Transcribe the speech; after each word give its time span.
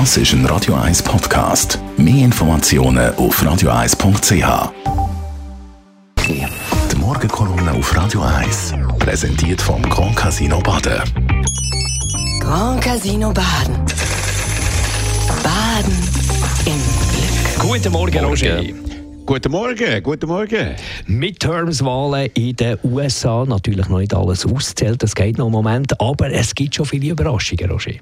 Das 0.00 0.16
ist 0.16 0.32
ein 0.32 0.44
Radio 0.46 0.74
1 0.74 1.04
Podcast. 1.04 1.78
Mehr 1.96 2.24
Informationen 2.24 3.14
auf 3.14 3.40
radio1.ch. 3.40 4.72
Die 6.26 6.96
Morgenkolumne 6.96 7.70
auf 7.70 7.96
Radio 7.96 8.22
1 8.22 8.74
präsentiert 8.98 9.62
vom 9.62 9.80
Grand 9.82 10.16
Casino 10.16 10.58
Baden. 10.58 11.00
Grand 12.40 12.80
Casino 12.82 13.32
Baden. 13.32 13.76
Baden 15.44 15.96
im 16.66 16.80
Glück. 17.12 17.60
Guten 17.60 17.92
Morgen, 17.92 18.24
Roger. 18.24 18.64
Guten 19.24 19.52
Morgen, 19.52 20.02
guten 20.02 20.26
Morgen. 20.26 20.74
Midterms-Wahlen 21.06 22.30
in 22.34 22.56
den 22.56 22.78
USA, 22.82 23.44
natürlich 23.44 23.88
noch 23.88 24.00
nicht 24.00 24.12
alles 24.12 24.44
auszählt, 24.44 25.04
das 25.04 25.14
geht 25.14 25.38
noch 25.38 25.46
einen 25.46 25.52
Moment, 25.52 26.00
aber 26.00 26.32
es 26.32 26.52
gibt 26.52 26.74
schon 26.74 26.84
viele 26.84 27.12
Überraschungen, 27.12 27.70
Roger. 27.70 27.92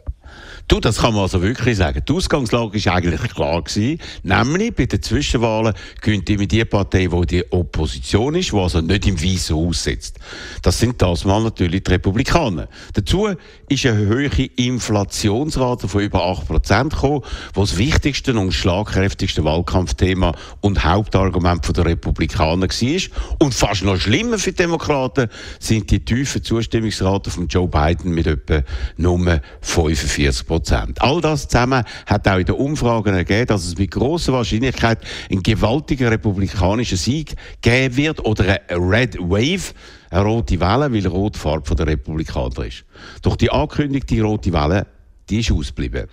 Du, 0.72 0.80
das 0.80 0.96
kann 0.96 1.12
man 1.12 1.24
also 1.24 1.42
wirklich 1.42 1.76
sagen. 1.76 2.02
Die 2.08 2.12
Ausgangslage 2.14 2.82
war 2.86 2.94
eigentlich 2.94 3.34
klar 3.34 3.60
gewesen. 3.60 4.00
Nämlich 4.22 4.74
bei 4.74 4.86
den 4.86 5.02
Zwischenwahlen 5.02 5.74
könnte 6.00 6.32
immer 6.32 6.46
die 6.46 6.64
Partei, 6.64 7.08
die 7.08 7.26
die 7.26 7.52
Opposition 7.52 8.34
ist, 8.36 8.52
die 8.52 8.56
also 8.56 8.80
nicht 8.80 9.06
im 9.06 9.22
Weißen 9.22 9.54
Haus 9.54 9.82
sitzt. 9.82 10.18
Das 10.62 10.78
sind 10.78 11.02
das 11.02 11.26
mal 11.26 11.42
natürlich 11.42 11.82
die 11.82 11.90
Republikaner. 11.90 12.68
Dazu 12.94 13.28
ist 13.68 13.84
eine 13.84 14.08
hohe 14.08 14.30
Inflationsrate 14.56 15.88
von 15.88 16.00
über 16.00 16.24
8% 16.24 16.88
gekommen, 16.88 17.20
was 17.52 17.72
das 17.72 17.78
wichtigste 17.78 18.32
und 18.32 18.52
schlagkräftigste 18.52 19.44
Wahlkampfthema 19.44 20.34
und 20.62 20.82
Hauptargument 20.82 21.76
der 21.76 21.84
Republikaner 21.84 22.68
war. 22.68 23.36
Und 23.40 23.52
fast 23.52 23.84
noch 23.84 24.00
schlimmer 24.00 24.38
für 24.38 24.52
die 24.52 24.56
Demokraten 24.56 25.28
sind 25.58 25.90
die 25.90 26.02
tiefen 26.02 26.42
Zustimmungsraten 26.42 27.30
von 27.30 27.46
Joe 27.48 27.68
Biden 27.68 28.14
mit 28.14 28.26
etwa 28.26 28.62
Nummer 28.96 29.42
45 29.60 30.46
Prozent. 30.62 31.02
All 31.02 31.20
das 31.20 31.48
zusammen 31.48 31.84
hat 32.06 32.28
auch 32.28 32.38
in 32.38 32.44
den 32.44 32.54
Umfragen 32.54 33.14
ergeben, 33.14 33.46
dass 33.46 33.66
es 33.66 33.76
mit 33.76 33.90
großer 33.90 34.32
Wahrscheinlichkeit 34.32 34.98
einen 35.30 35.42
gewaltigen 35.42 36.08
republikanischen 36.08 36.96
Sieg 36.96 37.34
geben 37.60 37.96
wird 37.96 38.24
oder 38.24 38.44
eine 38.44 38.78
Red 38.78 39.18
Wave, 39.18 39.74
eine 40.10 40.22
rote 40.22 40.60
Welle, 40.60 40.92
weil 40.92 41.06
rot 41.06 41.36
Farbe 41.36 41.74
der 41.74 41.88
Republikaner 41.88 42.66
ist. 42.66 42.84
Doch 43.22 43.36
die 43.36 43.50
angekündigte 43.50 44.22
rote 44.22 44.52
Welle, 44.52 44.86
die 45.28 45.40
ist 45.40 45.50
ausgeblieben. 45.50 46.08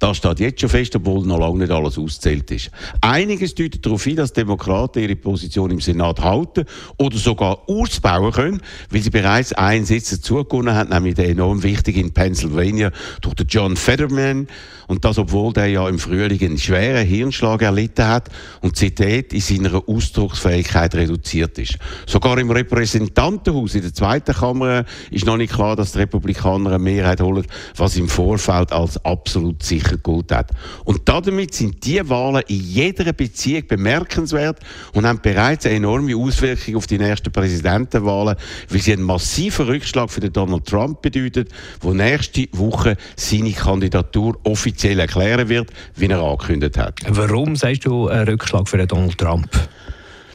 Das 0.00 0.16
steht 0.16 0.40
jetzt 0.40 0.60
schon 0.62 0.70
fest, 0.70 0.96
obwohl 0.96 1.26
noch 1.26 1.38
lange 1.38 1.58
nicht 1.58 1.70
alles 1.70 1.98
auszählt 1.98 2.50
ist. 2.50 2.70
Einiges 3.02 3.54
deutet 3.54 3.84
darauf 3.84 4.02
hin, 4.02 4.16
dass 4.16 4.32
Demokraten 4.32 5.02
ihre 5.02 5.14
Position 5.14 5.70
im 5.70 5.80
Senat 5.82 6.20
halten 6.20 6.64
oder 6.96 7.18
sogar 7.18 7.68
ausbauen 7.68 8.32
können, 8.32 8.62
weil 8.88 9.02
sie 9.02 9.10
bereits 9.10 9.52
einen 9.52 9.84
Sitz 9.84 10.08
dazugewonnen 10.08 10.74
haben, 10.74 10.88
nämlich 10.88 11.16
den 11.16 11.32
enorm 11.32 11.62
wichtig 11.62 11.98
in 11.98 12.12
Pennsylvania 12.12 12.92
durch 13.20 13.34
den 13.34 13.46
John 13.48 13.76
Fetterman. 13.76 14.48
Und 14.86 15.04
das, 15.04 15.18
obwohl 15.18 15.52
der 15.52 15.66
ja 15.68 15.86
im 15.88 15.98
Frühling 15.98 16.40
einen 16.42 16.58
schweren 16.58 17.06
Hirnschlag 17.06 17.60
erlitten 17.62 18.08
hat 18.08 18.30
und 18.62 18.76
seitdem 18.76 19.24
in 19.30 19.40
seiner 19.40 19.86
Ausdrucksfähigkeit 19.86 20.94
reduziert 20.94 21.58
ist. 21.58 21.78
Sogar 22.06 22.38
im 22.38 22.50
Repräsentantenhaus 22.50 23.74
in 23.76 23.82
der 23.82 23.94
zweiten 23.94 24.34
Kammer 24.34 24.84
ist 25.10 25.26
noch 25.26 25.36
nicht 25.36 25.52
klar, 25.52 25.76
dass 25.76 25.92
die 25.92 25.98
Republikaner 25.98 26.70
eine 26.70 26.78
Mehrheit 26.80 27.20
holen, 27.20 27.46
was 27.76 27.96
im 27.96 28.08
Vorfeld 28.08 28.72
als 28.72 29.04
absolut 29.04 29.62
sicher 29.62 29.89
sicher 29.90 29.98
gut 29.98 30.32
hat. 30.32 30.50
Und 30.84 31.08
damit 31.08 31.54
sind 31.54 31.84
die 31.84 32.08
Wahlen 32.08 32.42
in 32.48 32.60
jeder 32.60 33.12
Beziehung 33.12 33.66
bemerkenswert 33.66 34.58
und 34.94 35.06
haben 35.06 35.20
bereits 35.20 35.66
eine 35.66 35.76
enorme 35.76 36.16
Auswirkung 36.16 36.76
auf 36.76 36.86
die 36.86 36.98
nächsten 36.98 37.32
Präsidentenwahlen, 37.32 38.36
weil 38.68 38.80
sie 38.80 38.92
einen 38.92 39.02
massiven 39.02 39.66
Rückschlag 39.66 40.10
für 40.10 40.20
den 40.20 40.32
Donald 40.32 40.66
Trump 40.66 41.02
bedeutet, 41.02 41.50
der 41.82 41.94
nächste 41.94 42.46
Woche 42.52 42.96
seine 43.16 43.52
Kandidatur 43.52 44.38
offiziell 44.44 44.98
erklären 44.98 45.48
wird, 45.48 45.70
wie 45.96 46.06
er 46.06 46.20
angekündigt 46.20 46.78
hat. 46.78 47.00
Warum 47.08 47.56
sagst 47.56 47.86
du 47.86 48.08
einen 48.08 48.28
Rückschlag 48.28 48.68
für 48.68 48.78
den 48.78 48.88
Donald 48.88 49.18
Trump? 49.18 49.48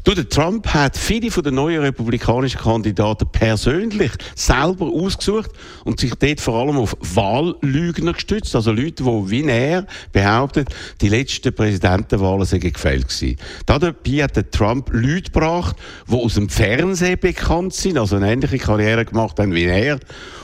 Du, 0.05 0.13
der 0.13 0.29
Trump 0.29 0.67
hat 0.67 0.95
viele 0.95 1.31
von 1.31 1.43
den 1.43 1.55
neuen 1.55 1.81
republikanischen 1.81 2.59
Kandidaten 2.59 3.27
persönlich 3.31 4.11
selber 4.35 4.85
ausgesucht 4.85 5.49
und 5.83 5.99
sich 5.99 6.13
dort 6.13 6.39
vor 6.39 6.61
allem 6.61 6.77
auf 6.77 6.95
Wahllügner 6.99 8.13
gestützt, 8.13 8.55
also 8.55 8.71
Leute, 8.71 9.03
die 9.03 9.29
wie 9.31 9.49
er 9.49 9.87
behauptet, 10.11 10.69
die 11.01 11.09
letzten 11.09 11.55
Präsidentenwahlen 11.55 12.45
seien 12.45 12.59
gefällt 12.59 13.07
gewesen. 13.07 13.37
Dabei 13.65 13.93
hat 14.21 14.35
der 14.35 14.51
Trump 14.51 14.91
Leute 14.93 15.31
gebracht, 15.31 15.75
die 16.07 16.13
aus 16.13 16.35
dem 16.35 16.49
Fernsehen 16.49 17.19
bekannt 17.19 17.73
sind, 17.73 17.97
also 17.97 18.17
eine 18.17 18.31
ähnliche 18.31 18.59
Karriere 18.59 19.05
gemacht 19.05 19.39
haben 19.39 19.55
wie 19.55 19.63
er. 19.63 19.97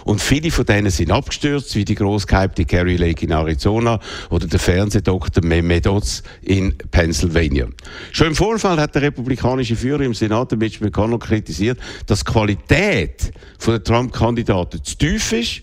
Und 0.06 0.20
viele 0.20 0.50
von 0.50 0.66
denen 0.66 0.90
sind 0.90 1.12
abgestürzt, 1.12 1.76
wie 1.76 1.86
die 1.86 1.94
grossgehypte 1.94 2.66
Carrie 2.66 2.98
Lake 2.98 3.24
in 3.24 3.32
Arizona 3.32 4.00
oder 4.32 4.48
der 4.48 4.60
Fernsehdoktor 4.60 5.46
Mehmet 5.46 5.86
Oz 5.86 6.24
in 6.42 6.76
Pennsylvania. 6.90 7.68
Schon 8.12 8.28
im 8.28 8.36
Vorfall 8.36 8.80
hat 8.80 8.96
der 8.96 9.04
Republikaner 9.04 9.51
republikanische 9.52 9.76
Führer 9.76 10.02
im 10.02 10.14
Senat, 10.14 10.52
Mitch 10.58 10.82
McConnell, 10.82 11.20
kritisiert, 11.20 11.80
dass 12.06 12.24
die 12.24 12.32
Qualität 12.32 13.32
der 13.66 13.84
Trump-Kandidaten 13.84 14.84
zu 14.84 14.98
tief 14.98 15.32
ist 15.34 15.62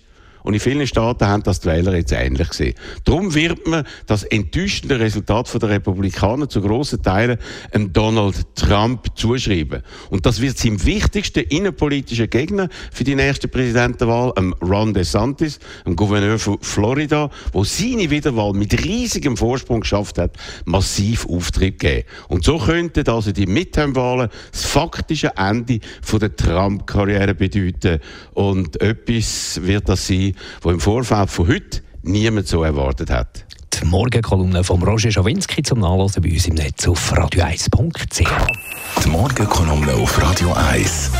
und 0.48 0.54
in 0.54 0.60
vielen 0.60 0.86
Staaten 0.86 1.26
haben 1.26 1.42
das 1.42 1.60
die 1.60 1.68
Wähler 1.68 1.94
jetzt 1.94 2.10
ähnlich 2.10 2.48
gesehen. 2.48 2.72
Darum 3.04 3.34
wird 3.34 3.66
man 3.66 3.84
das 4.06 4.22
enttäuschende 4.22 4.98
Resultat 4.98 5.52
der 5.60 5.68
Republikaner 5.68 6.48
zu 6.48 6.62
grossen 6.62 7.02
Teilen 7.02 7.36
einem 7.70 7.92
Donald 7.92 8.46
Trump 8.54 9.08
zuschreiben. 9.14 9.82
Und 10.08 10.24
das 10.24 10.40
wird 10.40 10.56
seinem 10.56 10.82
wichtigsten 10.86 11.40
innenpolitischen 11.40 12.30
Gegner 12.30 12.70
für 12.90 13.04
die 13.04 13.14
nächste 13.14 13.46
Präsidentenwahl, 13.46 14.32
einem 14.36 14.54
Ron 14.62 14.94
DeSantis, 14.94 15.58
dem 15.84 15.96
Gouverneur 15.96 16.38
von 16.38 16.56
Florida, 16.62 17.28
wo 17.52 17.62
seine 17.64 18.08
Wiederwahl 18.08 18.54
mit 18.54 18.72
riesigem 18.82 19.36
Vorsprung 19.36 19.80
geschafft 19.82 20.16
hat, 20.16 20.38
massiv 20.64 21.26
Auftrieb 21.26 21.78
geben. 21.78 22.04
Und 22.28 22.44
so 22.44 22.56
könnten 22.56 23.06
also 23.10 23.32
die 23.32 23.44
Midterm-Wahlen 23.44 24.30
das 24.50 24.64
faktische 24.64 25.30
Ende 25.36 25.80
der 26.10 26.34
Trump-Karriere 26.34 27.34
bedeuten. 27.34 28.00
Und 28.32 28.80
etwas 28.80 29.60
wird 29.62 29.90
das 29.90 30.06
sein, 30.06 30.34
die 30.64 30.68
im 30.68 30.80
Vorfeld 30.80 31.30
von 31.30 31.48
heute 31.48 31.82
niemand 32.02 32.48
so 32.48 32.62
erwartet 32.62 33.10
hat. 33.10 33.44
Die 33.80 33.84
Morgenkolumne 33.84 34.64
von 34.64 34.82
Roger 34.82 35.10
Schawinski 35.10 35.62
zum 35.62 35.80
Nachlesen 35.80 36.22
bei 36.22 36.32
uns 36.32 36.46
im 36.48 36.54
Netz 36.54 36.88
auf 36.88 37.12
radio1.ch. 37.12 38.28
Die 39.04 39.08
Morgenkolumne 39.08 39.92
auf 39.94 40.20
Radio 40.20 40.52
1. 40.52 41.10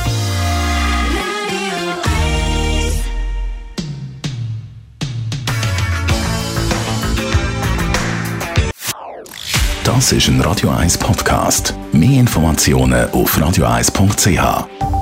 Das 9.84 10.12
ist 10.12 10.28
ein 10.28 10.40
Radio 10.42 10.70
1 10.70 10.98
Podcast. 10.98 11.74
Mehr 11.92 12.20
Informationen 12.20 13.10
auf 13.10 13.38
radio1.ch. 13.38 14.97